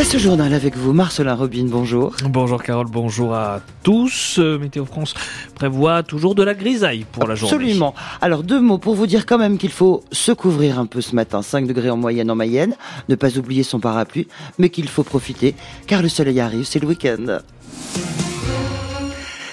Place 0.00 0.14
au 0.14 0.18
journal 0.18 0.54
avec 0.54 0.78
vous, 0.78 0.94
Marcelin 0.94 1.34
Robin, 1.34 1.66
bonjour. 1.68 2.16
Bonjour 2.24 2.62
Carole, 2.62 2.86
bonjour 2.90 3.34
à 3.34 3.60
tous. 3.82 4.38
Euh, 4.38 4.58
Météo 4.58 4.86
France 4.86 5.12
prévoit 5.54 6.02
toujours 6.02 6.34
de 6.34 6.42
la 6.42 6.54
grisaille 6.54 7.04
pour 7.12 7.28
la 7.28 7.34
journée. 7.34 7.54
Absolument. 7.54 7.94
Alors 8.22 8.42
deux 8.42 8.62
mots 8.62 8.78
pour 8.78 8.94
vous 8.94 9.06
dire 9.06 9.26
quand 9.26 9.36
même 9.36 9.58
qu'il 9.58 9.70
faut 9.70 10.02
se 10.10 10.32
couvrir 10.32 10.78
un 10.78 10.86
peu 10.86 11.02
ce 11.02 11.14
matin, 11.14 11.42
5 11.42 11.66
degrés 11.66 11.90
en 11.90 11.98
moyenne 11.98 12.30
en 12.30 12.34
Mayenne, 12.34 12.76
ne 13.10 13.14
pas 13.14 13.36
oublier 13.36 13.62
son 13.62 13.78
parapluie, 13.78 14.26
mais 14.58 14.70
qu'il 14.70 14.88
faut 14.88 15.02
profiter 15.02 15.54
car 15.86 16.00
le 16.00 16.08
soleil 16.08 16.40
arrive, 16.40 16.64
c'est 16.64 16.80
le 16.80 16.88
week-end. 16.88 17.40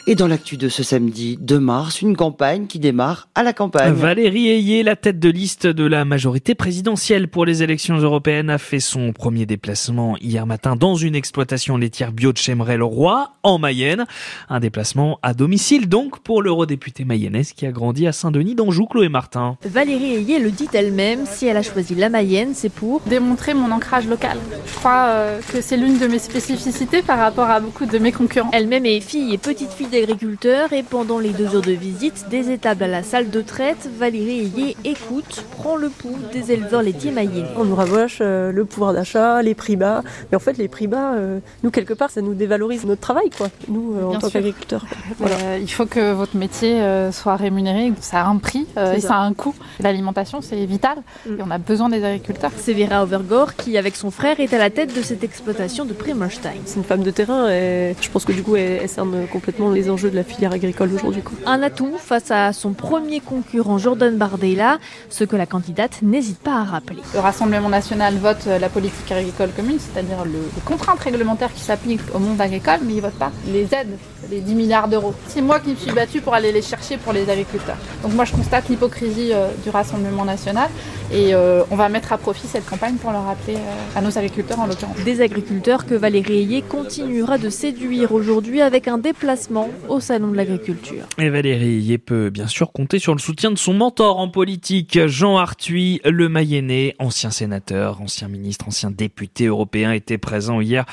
Et 0.09 0.15
dans 0.15 0.27
l'actu 0.27 0.55
de 0.55 0.69
ce 0.69 0.83
samedi 0.83 1.37
2 1.41 1.59
mars, 1.59 2.01
une 2.01 2.15
campagne 2.15 2.67
qui 2.67 2.79
démarre 2.79 3.27
à 3.35 3.43
la 3.43 3.51
campagne. 3.51 3.91
Valérie 3.91 4.47
Ayé, 4.47 4.81
la 4.81 4.95
tête 4.95 5.19
de 5.19 5.27
liste 5.27 5.67
de 5.67 5.83
la 5.83 6.05
majorité 6.05 6.55
présidentielle 6.55 7.27
pour 7.27 7.43
les 7.43 7.61
élections 7.61 7.97
européennes, 7.97 8.49
a 8.49 8.57
fait 8.57 8.79
son 8.79 9.11
premier 9.11 9.45
déplacement 9.45 10.15
hier 10.21 10.45
matin 10.45 10.77
dans 10.77 10.95
une 10.95 11.13
exploitation 11.13 11.75
laitière 11.75 12.13
bio 12.13 12.31
de 12.31 12.37
Chemerel-Roi, 12.37 13.33
en 13.43 13.59
Mayenne. 13.59 14.05
Un 14.47 14.61
déplacement 14.61 15.19
à 15.23 15.33
domicile 15.33 15.89
donc 15.89 16.19
pour 16.19 16.41
l'eurodéputée 16.41 17.03
mayonnaise 17.03 17.51
qui 17.51 17.65
a 17.65 17.73
grandi 17.73 18.07
à 18.07 18.13
Saint-Denis 18.13 18.55
d'Anjou, 18.55 18.85
Chloé 18.85 19.09
Martin. 19.09 19.57
Valérie 19.65 20.13
Ayé 20.13 20.39
le 20.39 20.51
dit 20.51 20.69
elle-même, 20.71 21.25
si 21.25 21.47
elle 21.47 21.57
a 21.57 21.63
choisi 21.63 21.95
la 21.95 22.07
Mayenne, 22.07 22.51
c'est 22.53 22.71
pour 22.71 23.01
démontrer 23.07 23.53
mon 23.53 23.71
ancrage 23.71 24.07
local. 24.07 24.37
Je 24.67 24.75
crois 24.75 25.07
euh, 25.09 25.41
que 25.51 25.59
c'est 25.59 25.75
l'une 25.75 25.99
de 25.99 26.07
mes 26.07 26.19
spécificités 26.19 27.01
par 27.01 27.19
rapport 27.19 27.49
à 27.49 27.59
beaucoup 27.59 27.85
de 27.85 27.97
mes 27.97 28.13
concurrents. 28.13 28.51
Elle-même 28.53 28.85
est 28.85 29.01
fille 29.01 29.33
et 29.33 29.37
petite 29.37 29.73
fille 29.73 29.96
agriculteurs 29.97 30.73
et 30.73 30.83
pendant 30.83 31.19
les 31.19 31.29
deux 31.29 31.55
heures 31.55 31.61
de 31.61 31.71
visite 31.71 32.27
des 32.29 32.51
étables 32.51 32.83
à 32.83 32.87
la 32.87 33.03
salle 33.03 33.29
de 33.29 33.41
traite, 33.41 33.89
Valérie 33.97 34.51
Ayé 34.55 34.77
écoute, 34.83 35.43
prend 35.51 35.75
le 35.75 35.89
pouls 35.89 36.17
des 36.33 36.51
éleveurs 36.51 36.81
laitiers 36.81 37.11
maillés. 37.11 37.45
On 37.57 37.65
nous 37.65 37.75
rabâche 37.75 38.19
euh, 38.21 38.51
le 38.51 38.65
pouvoir 38.65 38.93
d'achat, 38.93 39.41
les 39.41 39.55
prix 39.55 39.75
bas, 39.75 40.03
mais 40.31 40.35
en 40.35 40.39
fait 40.39 40.57
les 40.57 40.67
prix 40.67 40.87
bas, 40.87 41.13
euh, 41.15 41.39
nous 41.63 41.71
quelque 41.71 41.93
part 41.93 42.09
ça 42.09 42.21
nous 42.21 42.33
dévalorise 42.33 42.85
notre 42.85 43.01
travail 43.01 43.29
quoi, 43.35 43.47
nous 43.67 43.95
euh, 43.95 44.03
en 44.03 44.19
tant 44.19 44.29
qu'agriculteurs. 44.29 44.85
Voilà. 45.17 45.57
il 45.57 45.71
faut 45.71 45.85
que 45.85 46.13
votre 46.13 46.35
métier 46.35 46.81
soit 47.11 47.35
rémunéré, 47.35 47.91
ça 48.01 48.21
a 48.21 48.25
un 48.25 48.37
prix 48.37 48.67
et 48.95 48.99
ça. 48.99 49.15
a 49.15 49.19
un 49.19 49.33
coût. 49.33 49.55
L'alimentation 49.79 50.41
c'est 50.41 50.65
vital 50.65 50.97
mm. 51.25 51.39
et 51.39 51.43
on 51.45 51.51
a 51.51 51.57
besoin 51.57 51.89
des 51.89 52.03
agriculteurs. 52.03 52.51
C'est 52.57 52.73
Vera 52.73 53.03
Overgore 53.03 53.55
qui 53.55 53.77
avec 53.77 53.95
son 53.95 54.11
frère 54.11 54.39
est 54.39 54.53
à 54.53 54.57
la 54.57 54.69
tête 54.69 54.95
de 54.95 55.01
cette 55.01 55.23
exploitation 55.23 55.85
de 55.85 55.93
Primerstein. 55.93 56.53
C'est 56.65 56.77
une 56.77 56.83
femme 56.83 57.03
de 57.03 57.11
terrain 57.11 57.49
et 57.49 57.95
je 57.99 58.09
pense 58.09 58.25
que 58.25 58.31
du 58.31 58.43
coup 58.43 58.55
elle, 58.55 58.79
elle 58.83 58.89
cerne 58.89 59.27
complètement 59.27 59.71
les 59.71 59.86
enjeux 59.89 60.09
de 60.09 60.15
la 60.15 60.23
filière 60.23 60.53
agricole 60.53 60.91
aujourd'hui. 60.93 61.23
Un 61.45 61.61
atout 61.61 61.97
face 61.97 62.31
à 62.31 62.53
son 62.53 62.73
premier 62.73 63.19
concurrent 63.19 63.77
Jordan 63.77 64.15
Bardella, 64.17 64.79
ce 65.09 65.23
que 65.23 65.35
la 65.35 65.45
candidate 65.45 66.01
n'hésite 66.01 66.39
pas 66.39 66.55
à 66.55 66.63
rappeler. 66.63 67.01
Le 67.13 67.19
Rassemblement 67.19 67.69
national 67.69 68.15
vote 68.15 68.45
la 68.45 68.69
politique 68.69 69.11
agricole 69.11 69.49
commune, 69.55 69.79
c'est-à-dire 69.79 70.25
le, 70.25 70.31
les 70.31 70.61
contraintes 70.65 70.99
réglementaires 70.99 71.53
qui 71.53 71.61
s'appliquent 71.61 72.01
au 72.13 72.19
monde 72.19 72.39
agricole, 72.39 72.79
mais 72.83 72.93
il 72.93 73.01
vote 73.01 73.13
pas 73.13 73.31
les 73.51 73.63
aides, 73.73 73.97
les 74.29 74.39
10 74.39 74.55
milliards 74.55 74.87
d'euros. 74.87 75.13
C'est 75.27 75.41
moi 75.41 75.59
qui 75.59 75.71
me 75.71 75.75
suis 75.75 75.91
battue 75.91 76.21
pour 76.21 76.33
aller 76.33 76.51
les 76.51 76.61
chercher 76.61 76.97
pour 76.97 77.13
les 77.13 77.29
agriculteurs. 77.29 77.77
Donc 78.03 78.13
moi 78.13 78.25
je 78.25 78.33
constate 78.33 78.69
l'hypocrisie 78.69 79.31
euh, 79.33 79.47
du 79.63 79.69
Rassemblement 79.69 80.25
national 80.25 80.69
et 81.11 81.33
euh, 81.33 81.63
on 81.71 81.75
va 81.75 81.89
mettre 81.89 82.11
à 82.13 82.17
profit 82.17 82.47
cette 82.47 82.65
campagne 82.65 82.95
pour 82.95 83.11
le 83.11 83.17
rappeler 83.17 83.55
euh, 83.55 83.97
à 83.97 84.01
nos 84.01 84.17
agriculteurs 84.17 84.59
en 84.59 84.67
l'occurrence. 84.67 84.97
Des 85.05 85.21
agriculteurs 85.21 85.85
que 85.85 85.95
Valérie 85.95 86.39
Ayé 86.39 86.61
continuera 86.61 87.37
de 87.37 87.49
séduire 87.49 88.11
aujourd'hui 88.11 88.61
avec 88.61 88.87
un 88.87 88.97
déplacement 88.97 89.69
au 89.89 89.99
Salon 89.99 90.31
de 90.31 90.35
l'Agriculture. 90.35 91.05
Et 91.17 91.29
Valérie 91.29 91.77
Ayé 91.77 91.97
peut 91.97 92.29
bien 92.29 92.47
sûr 92.47 92.71
compter 92.71 92.99
sur 92.99 93.13
le 93.13 93.19
soutien 93.19 93.51
de 93.51 93.57
son 93.57 93.73
mentor 93.73 94.19
en 94.19 94.29
politique, 94.29 94.99
Jean 95.07 95.37
Arthuis, 95.37 96.01
le 96.05 96.29
Mayennais, 96.29 96.95
ancien 96.99 97.31
sénateur, 97.31 98.01
ancien 98.01 98.27
ministre, 98.27 98.67
ancien 98.67 98.91
député 98.91 99.45
européen, 99.45 99.91
était 99.91 100.17
présent 100.17 100.61
hier 100.61 100.85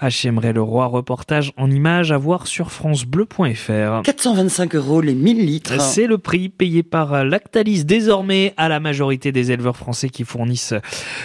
à 0.00 0.10
Chemeray-le-Roi. 0.10 0.86
Reportage 0.86 1.52
en 1.56 1.70
images 1.70 2.12
à 2.12 2.18
voir 2.18 2.46
sur 2.46 2.70
francebleu.fr. 2.72 4.02
425 4.02 4.74
euros 4.74 5.00
les 5.00 5.14
1000 5.14 5.44
litres. 5.44 5.80
C'est 5.80 6.06
le 6.06 6.18
prix 6.18 6.48
payé 6.48 6.82
par 6.82 7.24
Lactalis 7.24 7.84
désormais 7.84 8.54
à 8.56 8.68
la 8.68 8.80
majorité 8.80 9.32
des 9.32 9.52
éleveurs 9.52 9.76
français 9.76 10.08
qui 10.08 10.24
fournissent 10.24 10.74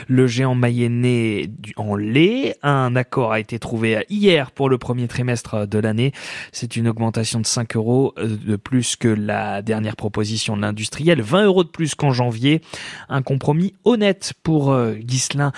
le 0.08 0.28
géant 0.28 0.56
mayennais 0.56 1.50
en 1.78 1.96
lait. 1.96 2.56
Un 2.64 2.96
accord 2.96 3.32
a 3.32 3.40
été 3.40 3.60
trouvé 3.60 4.06
hier 4.10 4.52
pour 4.52 4.70
le 4.70 4.78
premier 4.78 5.08
trimestre 5.08 5.68
de 5.68 5.80
l'année. 5.80 6.12
C'est 6.52 6.76
une 6.76 6.92
augmentation 6.96 7.42
de 7.42 7.46
5 7.46 7.76
euros 7.76 8.14
de 8.18 8.56
plus 8.56 8.96
que 8.96 9.10
la 9.10 9.62
dernière 9.62 9.98
proposition 9.98 10.56
de 10.56 10.62
l'industriel, 10.62 11.22
20 11.22 11.44
euros 11.44 11.64
de 11.66 11.70
plus 11.70 11.94
qu'en 11.94 12.14
janvier. 12.14 12.62
Un 13.10 13.22
compromis 13.22 13.74
honnête 13.84 14.34
pour 14.44 14.72
euh, 14.72 14.94
Ghislain 14.96 15.52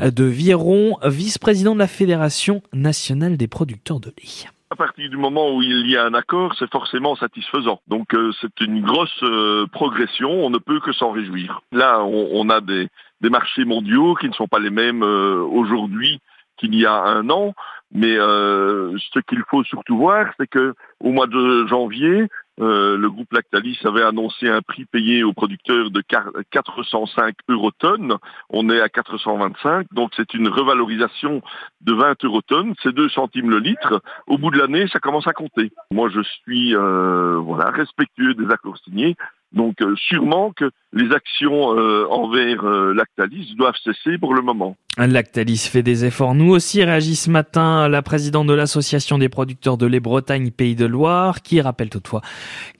de 0.00 0.24
Viron, 0.24 0.98
vice-président 1.04 1.74
de 1.74 1.78
la 1.78 1.86
Fédération 1.86 2.62
nationale 2.72 3.36
des 3.36 3.46
producteurs 3.46 4.00
de 4.00 4.08
lait. 4.08 4.50
À 4.72 4.76
partir 4.76 5.10
du 5.10 5.16
moment 5.16 5.56
où 5.56 5.62
il 5.62 5.90
y 5.90 5.96
a 5.96 6.04
un 6.04 6.14
accord, 6.14 6.54
c'est 6.56 6.70
forcément 6.70 7.16
satisfaisant. 7.16 7.80
Donc 7.88 8.14
euh, 8.14 8.30
c'est 8.40 8.60
une 8.60 8.82
grosse 8.82 9.22
euh, 9.24 9.66
progression, 9.66 10.30
on 10.30 10.50
ne 10.50 10.58
peut 10.58 10.78
que 10.78 10.92
s'en 10.92 11.10
réjouir. 11.10 11.62
Là, 11.72 12.04
on, 12.04 12.48
a 12.50 12.60
des, 12.60 12.88
des, 13.20 13.30
marchés 13.30 13.64
mondiaux 13.64 14.14
qui 14.14 14.28
ne 14.28 14.32
sont 14.32 14.46
pas 14.46 14.60
les 14.60 14.70
mêmes 14.70 15.02
euh, 15.02 15.42
aujourd'hui 15.42 16.20
qu'il 16.56 16.74
y 16.76 16.86
a 16.86 16.94
un 17.02 17.30
an, 17.30 17.52
mais 17.92 18.16
ce 18.16 19.18
qu'il 19.20 19.42
faut 19.48 19.64
surtout 19.64 19.96
voir, 19.96 20.26
c'est 20.38 20.48
que 20.48 20.74
au 21.00 21.10
mois 21.10 21.26
de 21.26 21.66
janvier, 21.66 22.28
euh, 22.60 22.98
le 22.98 23.10
groupe 23.10 23.32
Lactalis 23.32 23.78
avait 23.84 24.02
annoncé 24.02 24.48
un 24.48 24.60
prix 24.60 24.84
payé 24.84 25.22
aux 25.22 25.32
producteurs 25.32 25.90
de 25.90 26.02
405 26.50 27.34
eurotonnes. 27.48 28.16
On 28.50 28.68
est 28.68 28.80
à 28.80 28.88
425, 28.88 29.86
donc 29.92 30.10
c'est 30.14 30.34
une 30.34 30.48
revalorisation 30.48 31.40
de 31.80 31.94
20 31.94 32.22
eurotonnes. 32.24 32.74
C'est 32.82 32.94
2 32.94 33.08
centimes 33.08 33.50
le 33.50 33.60
litre. 33.60 34.02
Au 34.26 34.36
bout 34.36 34.50
de 34.50 34.58
l'année, 34.58 34.86
ça 34.88 34.98
commence 34.98 35.26
à 35.26 35.32
compter. 35.32 35.72
Moi, 35.90 36.10
je 36.10 36.20
suis 36.20 36.76
euh, 36.76 37.38
voilà 37.38 37.70
respectueux 37.70 38.34
des 38.34 38.50
accords 38.52 38.78
signés. 38.78 39.16
Donc 39.52 39.82
euh, 39.82 39.94
sûrement 39.96 40.52
que 40.52 40.70
les 40.92 41.12
actions 41.12 41.76
euh, 41.76 42.06
envers 42.08 42.64
euh, 42.64 42.94
Lactalis 42.94 43.54
doivent 43.56 43.74
cesser 43.82 44.16
pour 44.16 44.34
le 44.34 44.42
moment. 44.42 44.76
Lactalis 44.96 45.68
fait 45.70 45.82
des 45.82 46.04
efforts. 46.04 46.34
Nous 46.34 46.50
aussi 46.50 46.84
réagit 46.84 47.16
ce 47.16 47.30
matin 47.30 47.88
la 47.88 48.02
présidente 48.02 48.46
de 48.46 48.54
l'association 48.54 49.18
des 49.18 49.28
producteurs 49.28 49.76
de 49.76 49.86
lait 49.86 50.00
Bretagne 50.00 50.50
Pays 50.50 50.76
de 50.76 50.86
Loire, 50.86 51.42
qui 51.42 51.60
rappelle 51.60 51.90
toutefois 51.90 52.20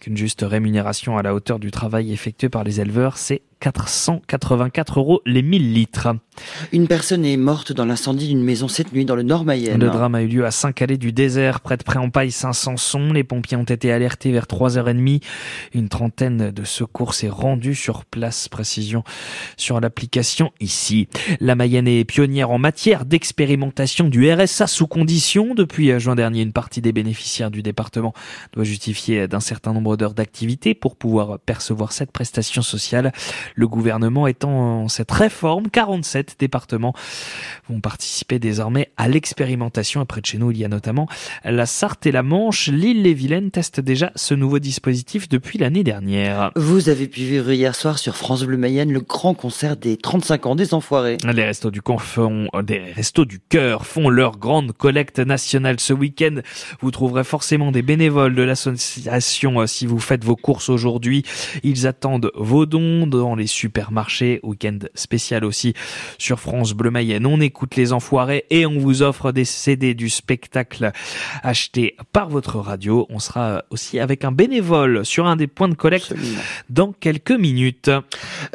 qu'une 0.00 0.16
juste 0.16 0.44
rémunération 0.47 1.16
à 1.16 1.22
la 1.22 1.34
hauteur 1.34 1.58
du 1.58 1.70
travail 1.70 2.12
effectué 2.12 2.48
par 2.48 2.62
les 2.62 2.81
éleveurs, 2.81 3.16
c'est 3.16 3.42
484 3.60 4.98
euros 4.98 5.22
les 5.26 5.43
1000 5.43 5.72
litres. 5.72 6.09
Une 6.72 6.88
personne 6.88 7.25
est 7.25 7.37
morte 7.37 7.72
dans 7.72 7.84
l'incendie 7.84 8.28
d'une 8.28 8.43
maison 8.43 8.69
cette 8.69 8.93
nuit 8.93 9.04
dans 9.04 9.15
le 9.15 9.22
nord 9.22 9.44
Mayenne. 9.44 9.78
Le 9.78 9.91
drame 9.91 10.15
a 10.15 10.22
eu 10.22 10.26
lieu 10.26 10.47
à 10.47 10.50
Saint-Calais 10.50 10.97
du 10.97 11.12
désert, 11.12 11.60
près 11.60 11.76
de 11.76 11.82
Préampaille 11.82 12.32
Saint-Sanson. 12.32 13.12
Les 13.12 13.25
pompiers 13.25 13.56
ont 13.56 13.65
été 13.65 13.93
alertés 13.93 14.32
vers 14.32 14.47
3h30. 14.47 15.22
Une 15.75 15.88
trentaine 15.88 16.50
de 16.50 16.65
secours 16.65 17.15
s'est 17.15 17.28
rendue 17.28 17.75
sur 17.75 18.04
place. 18.04 18.49
Précision 18.49 19.04
sur 19.56 19.81
l'application 19.81 20.50
ici. 20.60 21.09
La 21.41 21.54
Mayenne 21.54 21.88
est 21.88 22.04
pionnière 22.04 22.50
en 22.50 22.59
matière 22.59 23.04
d'expérimentation 23.04 24.09
du 24.09 24.32
RSA 24.32 24.66
sous 24.66 24.87
condition. 24.87 25.54
Depuis 25.54 25.99
juin 26.00 26.15
dernier, 26.15 26.43
une 26.43 26.53
partie 26.53 26.81
des 26.81 26.93
bénéficiaires 26.93 27.50
du 27.50 27.62
département 27.62 28.15
doit 28.54 28.65
justifier 28.65 29.28
d'un 29.28 29.41
certain 29.41 29.72
nombre 29.72 29.97
d'heures 29.97 30.15
d'activité 30.15 30.75
pour 30.75 30.97
pouvoir 30.97 31.38
percevoir 31.38 31.93
cette 31.93 32.12
prestation 32.12 32.62
sociale. 32.62 33.12
Le 33.55 33.69
gouvernement 33.69 34.27
étant 34.27 34.83
en 34.83 34.88
cette 34.88 35.11
réforme, 35.11 35.69
47 35.71 36.37
départements 36.38 36.94
vont 37.69 37.81
participer 37.81 38.38
désormais 38.38 38.91
à 38.97 39.09
l'expérimentation. 39.09 40.00
Après 40.00 40.21
de 40.21 40.27
chez 40.27 40.38
nous, 40.38 40.50
il 40.50 40.59
y 40.59 40.65
a 40.65 40.69
notamment 40.69 41.09
la 41.44 41.66
Sarthe 41.66 42.06
et 42.06 42.12
la 42.12 42.22
Manche. 42.22 42.69
L'île-les-Vilaine 42.69 43.50
teste 43.50 43.81
déjà 43.81 44.12
ce 44.16 44.34
nouveau 44.34 44.59
dispositif 44.59 45.28
depuis 45.28 45.59
l'année 45.59 45.84
dernière. 45.84 46.53
Vous 46.56 46.88
avez 46.88 47.06
pu 47.06 47.21
vivre 47.21 47.50
hier 47.50 47.75
soir 47.75 47.99
sur 47.99 48.16
France 48.16 48.44
Bleu 48.44 48.56
Mayenne 48.56 48.93
le 48.93 49.00
grand 49.00 49.34
concert 49.34 49.77
des 49.77 49.97
35 49.97 50.47
ans 50.47 50.55
des 50.55 50.75
Enfoirés. 50.75 51.19
Les 51.25 51.44
restos 51.44 51.70
du, 51.70 51.81
font, 51.99 52.49
des 52.62 52.93
restos 52.93 53.25
du 53.25 53.41
cœur 53.41 53.87
font 53.87 54.08
leur 54.08 54.38
grande 54.38 54.73
collecte 54.73 55.19
nationale 55.19 55.81
ce 55.81 55.93
week-end. 55.93 56.41
Vous 56.81 56.91
trouverez 56.91 57.25
forcément 57.25 57.73
des 57.73 57.82
bénévoles 57.82 58.35
de 58.35 58.43
l'association 58.43 59.61
euh, 59.61 59.67
si 59.67 59.87
vous 59.87 59.99
faites 59.99 60.25
vos 60.25 60.37
courses 60.37 60.69
aujourd'hui. 60.69 61.25
Ils 61.62 61.87
attendent 61.87 62.31
vos 62.35 62.67
dons 62.67 63.06
dans 63.06 63.35
les 63.35 63.39
supermarchés. 63.46 64.40
Week-end 64.42 64.78
spécial 64.94 65.44
aussi 65.44 65.75
sur 66.19 66.40
France 66.40 66.72
Bleu 66.72 66.90
Mayenne. 66.90 67.26
On 67.26 67.40
écoute 67.40 67.76
les 67.76 67.92
enfoirés 67.92 68.44
et 68.50 68.66
on 68.66 68.78
vous 68.78 69.02
offre 69.02 69.32
des 69.32 69.44
CD 69.44 69.94
du 69.94 70.08
spectacle 70.08 70.92
acheté 71.42 71.96
par 72.12 72.28
votre 72.28 72.58
radio. 72.58 73.06
On 73.10 73.19
sera 73.19 73.64
aussi 73.70 73.98
avec 73.98 74.25
un 74.25 74.32
bénévole 74.32 75.04
sur 75.04 75.26
un 75.26 75.37
des 75.37 75.46
points 75.46 75.69
de 75.69 75.75
collecte 75.75 76.14
dans 76.69 76.92
quelques 76.92 77.31
minutes. 77.32 77.90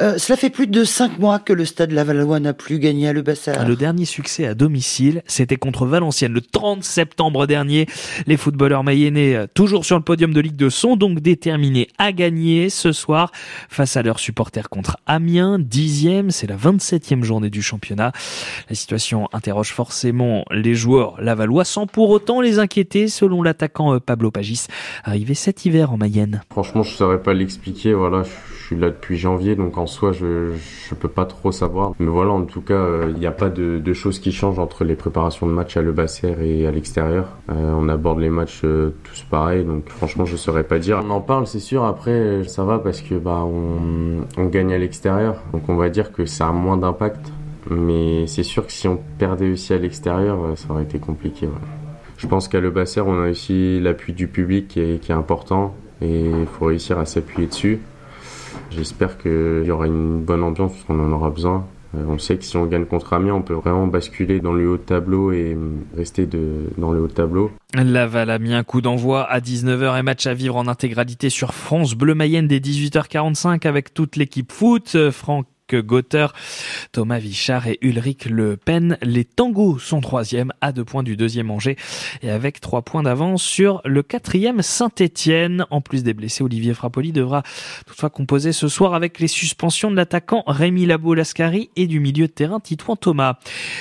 Euh, 0.00 0.18
cela 0.18 0.36
fait 0.36 0.50
plus 0.50 0.66
de 0.66 0.84
cinq 0.84 1.18
mois 1.18 1.38
que 1.38 1.52
le 1.52 1.64
stade 1.64 1.92
Lavallois 1.92 2.40
n'a 2.40 2.52
plus 2.52 2.78
gagné 2.78 3.08
à 3.08 3.12
Le 3.12 3.22
Basser. 3.22 3.52
Le 3.66 3.76
dernier 3.76 4.04
succès 4.04 4.46
à 4.46 4.54
domicile, 4.54 5.22
c'était 5.26 5.56
contre 5.56 5.86
Valenciennes 5.86 6.32
le 6.32 6.40
30 6.40 6.84
septembre 6.84 7.46
dernier. 7.46 7.86
Les 8.26 8.36
footballeurs 8.36 8.84
mayennais, 8.84 9.46
toujours 9.54 9.84
sur 9.84 9.96
le 9.96 10.02
podium 10.02 10.32
de 10.32 10.40
Ligue 10.40 10.56
2, 10.56 10.70
sont 10.70 10.96
donc 10.96 11.20
déterminés 11.20 11.88
à 11.98 12.12
gagner 12.12 12.70
ce 12.70 12.92
soir 12.92 13.32
face 13.68 13.96
à 13.96 14.02
leurs 14.02 14.18
supporters 14.18 14.68
contre 14.76 14.98
Amiens, 15.06 15.58
dixième, 15.58 16.30
c'est 16.30 16.46
la 16.46 16.56
27e 16.56 17.22
journée 17.24 17.48
du 17.48 17.62
championnat. 17.62 18.12
La 18.68 18.76
situation 18.76 19.26
interroge 19.32 19.72
forcément 19.72 20.44
les 20.50 20.74
joueurs 20.74 21.18
lavallois 21.18 21.64
sans 21.64 21.86
pour 21.86 22.10
autant 22.10 22.42
les 22.42 22.58
inquiéter, 22.58 23.08
selon 23.08 23.42
l'attaquant 23.42 23.94
euh, 23.94 24.00
Pablo 24.00 24.30
Pagis, 24.30 24.66
arrivé 25.02 25.32
cet 25.32 25.64
hiver 25.64 25.92
en 25.92 25.96
Mayenne. 25.96 26.42
Franchement, 26.50 26.82
je 26.82 26.90
saurais 26.90 27.22
pas 27.22 27.32
l'expliquer, 27.32 27.94
voilà, 27.94 28.24
suis 28.66 28.76
là 28.76 28.88
depuis 28.88 29.16
janvier, 29.16 29.54
donc 29.54 29.78
en 29.78 29.86
soi, 29.86 30.12
je 30.12 30.52
je 30.88 30.94
peux 30.94 31.08
pas 31.08 31.24
trop 31.24 31.52
savoir. 31.52 31.92
Mais 31.98 32.08
voilà, 32.08 32.32
en 32.32 32.44
tout 32.44 32.60
cas, 32.60 32.74
euh, 32.74 33.12
il 33.14 33.18
n'y 33.18 33.26
a 33.26 33.32
pas 33.32 33.48
de, 33.48 33.92
choses 33.92 34.18
qui 34.18 34.32
changent 34.32 34.58
entre 34.58 34.84
les 34.84 34.94
préparations 34.94 35.46
de 35.46 35.52
match 35.52 35.76
à 35.76 35.82
Le 35.82 35.92
Basser 35.92 36.34
et 36.42 36.66
à 36.66 36.70
l'extérieur. 36.70 37.28
Euh, 37.50 37.72
on 37.76 37.88
aborde 37.88 38.20
les 38.20 38.28
matchs 38.28 38.62
euh, 38.64 38.94
tous 39.04 39.22
pareil, 39.22 39.64
donc 39.64 39.88
franchement, 39.88 40.24
je 40.24 40.36
saurais 40.36 40.64
pas 40.64 40.78
dire. 40.78 41.00
On 41.04 41.10
en 41.10 41.20
parle, 41.20 41.46
c'est 41.46 41.60
sûr. 41.60 41.84
Après, 41.84 42.44
ça 42.44 42.64
va 42.64 42.78
parce 42.78 43.00
que 43.00 43.14
bah 43.14 43.44
on, 43.44 44.46
gagne 44.46 44.72
à 44.72 44.78
l'extérieur, 44.78 45.42
donc 45.52 45.68
on 45.68 45.76
va 45.76 45.88
dire 45.88 46.12
que 46.12 46.26
ça 46.26 46.48
a 46.48 46.52
moins 46.52 46.76
d'impact. 46.76 47.32
Mais 47.70 48.26
c'est 48.26 48.44
sûr 48.44 48.66
que 48.66 48.72
si 48.72 48.86
on 48.86 48.98
perdait 49.18 49.50
aussi 49.50 49.72
à 49.72 49.78
l'extérieur, 49.78 50.38
ça 50.56 50.70
aurait 50.70 50.84
été 50.84 50.98
compliqué. 50.98 51.48
Je 52.16 52.26
pense 52.26 52.48
qu'à 52.48 52.60
Le 52.60 52.70
Basser, 52.70 53.00
on 53.00 53.22
a 53.22 53.30
aussi 53.30 53.80
l'appui 53.80 54.12
du 54.12 54.28
public 54.28 54.68
qui 54.68 54.80
est, 54.80 55.00
qui 55.00 55.10
est 55.10 55.14
important 55.14 55.74
et 56.00 56.20
il 56.26 56.46
faut 56.46 56.66
réussir 56.66 56.98
à 56.98 57.06
s'appuyer 57.06 57.48
dessus. 57.48 57.80
J'espère 58.70 59.18
qu'il 59.18 59.64
y 59.64 59.70
aura 59.70 59.86
une 59.86 60.22
bonne 60.22 60.42
ambiance 60.42 60.72
parce 60.72 60.84
qu'on 60.84 61.00
en 61.00 61.12
aura 61.12 61.30
besoin. 61.30 61.66
Euh, 61.94 62.04
on 62.08 62.18
sait 62.18 62.36
que 62.36 62.44
si 62.44 62.56
on 62.56 62.66
gagne 62.66 62.84
contre 62.84 63.12
Amiens, 63.12 63.34
on 63.34 63.42
peut 63.42 63.54
vraiment 63.54 63.86
basculer 63.86 64.40
dans 64.40 64.52
le 64.52 64.68
haut 64.68 64.76
de 64.76 64.82
tableau 64.82 65.32
et 65.32 65.56
rester 65.96 66.26
de, 66.26 66.70
dans 66.78 66.92
le 66.92 67.00
haut 67.00 67.06
de 67.06 67.12
tableau. 67.12 67.50
Laval 67.74 68.30
a 68.30 68.38
mis 68.38 68.54
un 68.54 68.64
coup 68.64 68.80
d'envoi 68.80 69.24
à 69.24 69.40
19h 69.40 69.98
et 69.98 70.02
match 70.02 70.26
à 70.26 70.34
vivre 70.34 70.56
en 70.56 70.66
intégralité 70.66 71.30
sur 71.30 71.54
France 71.54 71.94
Bleu 71.94 72.14
Mayenne 72.14 72.48
dès 72.48 72.58
18h45 72.58 73.66
avec 73.66 73.94
toute 73.94 74.16
l'équipe 74.16 74.52
foot. 74.52 74.96
Franck 75.10 75.46
Gother, 75.74 76.32
Thomas 76.92 77.18
Vichard 77.18 77.66
et 77.66 77.78
Ulrich 77.80 78.26
Le 78.26 78.56
Pen. 78.56 78.96
Les 79.02 79.24
tangos 79.24 79.78
sont 79.78 80.00
troisième 80.00 80.52
à 80.60 80.70
deux 80.70 80.84
points 80.84 81.02
du 81.02 81.16
deuxième 81.16 81.50
Angers 81.50 81.76
et 82.22 82.30
avec 82.30 82.60
trois 82.60 82.82
points 82.82 83.02
d'avance 83.02 83.42
sur 83.42 83.80
le 83.84 84.02
quatrième 84.02 84.62
Saint-Etienne. 84.62 85.66
En 85.70 85.80
plus 85.80 86.04
des 86.04 86.14
blessés, 86.14 86.44
Olivier 86.44 86.72
Frappoli 86.72 87.12
devra 87.12 87.42
toutefois 87.86 88.10
composer 88.10 88.52
ce 88.52 88.68
soir 88.68 88.94
avec 88.94 89.18
les 89.18 89.26
suspensions 89.26 89.90
de 89.90 89.96
l'attaquant 89.96 90.44
Rémi 90.46 90.86
Labo-Lascari 90.86 91.70
et 91.74 91.86
du 91.86 91.98
milieu 91.98 92.28
de 92.28 92.32
terrain 92.32 92.60
Titouan 92.60 92.96
Thomas. 92.96 93.38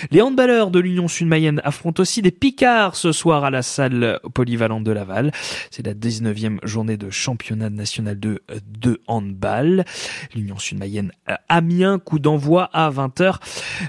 Les 0.10 0.22
handballeurs 0.22 0.72
de 0.72 0.80
l'Union 0.80 1.08
Sud-Mayenne 1.08 1.62
affrontent 1.64 2.02
aussi 2.02 2.22
des 2.22 2.32
Picards 2.32 2.96
ce 2.96 3.12
soir 3.12 3.44
à 3.44 3.52
la 3.52 3.62
salle 3.62 4.20
polyvalente 4.34 4.84
de 4.84 4.92
Laval. 4.92 5.32
C'est 5.70 5.86
la 5.86 5.94
19e 5.94 6.66
journée 6.66 6.98
de 6.98 7.12
championnat 7.12 7.70
national 7.70 8.20
de, 8.20 8.42
de 8.68 9.02
handball. 9.08 9.86
L'Union 10.34 10.58
Sud-Mayenne 10.58 11.12
a 11.28 11.62
mis 11.62 11.75
un 11.83 12.00
coup 12.00 12.19
d'envoi 12.19 12.69
à 12.74 12.89
20h. 12.89 13.36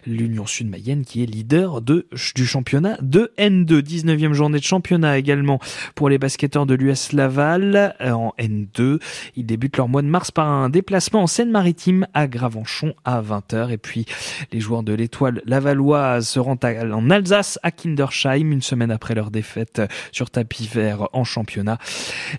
L'Union 0.06 0.46
Sud-Mayenne 0.46 1.04
qui 1.04 1.22
est 1.22 1.26
leader 1.26 1.80
de, 1.80 2.08
du 2.34 2.46
championnat 2.46 2.98
de 3.00 3.32
N2. 3.38 3.80
19e 3.80 4.32
journée 4.32 4.58
de 4.58 4.64
championnat 4.64 5.18
également 5.18 5.60
pour 5.94 6.08
les 6.08 6.18
basketteurs 6.18 6.66
de 6.66 6.74
l'US 6.74 7.12
Laval 7.12 7.94
euh, 8.00 8.10
en 8.10 8.34
N2. 8.38 9.00
Ils 9.36 9.46
débutent 9.46 9.76
leur 9.76 9.88
mois 9.88 10.02
de 10.02 10.08
mars 10.08 10.30
par 10.30 10.48
un 10.48 10.68
déplacement 10.68 11.22
en 11.22 11.26
Seine-Maritime 11.26 12.06
à 12.14 12.26
Gravenchon 12.26 12.94
à 13.04 13.22
20h. 13.22 13.70
Et 13.70 13.78
puis 13.78 14.06
les 14.52 14.60
joueurs 14.60 14.82
de 14.82 14.92
l'étoile 14.92 15.42
lavalloise 15.44 16.28
se 16.28 16.40
rendent 16.40 16.64
en 16.64 17.10
Alsace 17.10 17.58
à 17.62 17.70
Kindersheim 17.70 18.50
une 18.50 18.62
semaine 18.62 18.90
après 18.90 19.14
leur 19.14 19.30
défaite 19.30 19.82
sur 20.10 20.30
tapis 20.30 20.66
vert 20.66 21.08
en 21.12 21.24
championnat. 21.24 21.78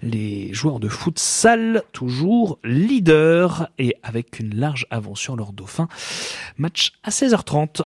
Les 0.02 0.54
joueurs 0.54 0.80
de 0.80 0.90
futsal 0.90 1.84
toujours 1.94 2.60
leaders 2.64 3.70
et 3.78 3.96
avec 4.04 4.40
une 4.40 4.56
large 4.56 4.86
avance 4.90 5.20
sur 5.20 5.36
leur 5.38 5.54
dauphin. 5.54 5.88
Match 6.58 6.94
à 7.04 7.10
16h30. 7.10 7.70